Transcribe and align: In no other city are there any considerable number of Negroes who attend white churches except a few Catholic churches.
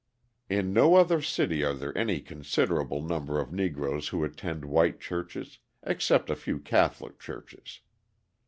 In 0.49 0.73
no 0.73 0.95
other 0.95 1.21
city 1.21 1.63
are 1.63 1.75
there 1.75 1.95
any 1.95 2.21
considerable 2.21 3.03
number 3.03 3.39
of 3.39 3.53
Negroes 3.53 4.07
who 4.07 4.23
attend 4.23 4.65
white 4.65 4.99
churches 4.99 5.59
except 5.83 6.31
a 6.31 6.35
few 6.35 6.57
Catholic 6.57 7.19
churches. 7.19 7.81